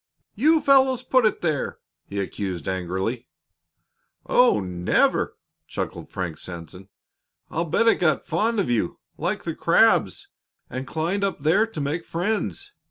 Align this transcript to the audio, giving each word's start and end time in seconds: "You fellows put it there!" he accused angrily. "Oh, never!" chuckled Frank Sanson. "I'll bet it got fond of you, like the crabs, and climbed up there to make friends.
"You 0.33 0.61
fellows 0.61 1.03
put 1.03 1.27
it 1.27 1.41
there!" 1.41 1.77
he 2.07 2.19
accused 2.19 2.67
angrily. 2.67 3.27
"Oh, 4.25 4.59
never!" 4.59 5.37
chuckled 5.67 6.09
Frank 6.09 6.39
Sanson. 6.39 6.89
"I'll 7.51 7.65
bet 7.65 7.87
it 7.87 7.97
got 7.99 8.25
fond 8.25 8.59
of 8.59 8.67
you, 8.67 8.97
like 9.19 9.43
the 9.43 9.53
crabs, 9.53 10.27
and 10.71 10.87
climbed 10.87 11.23
up 11.23 11.43
there 11.43 11.67
to 11.67 11.79
make 11.79 12.03
friends. 12.07 12.73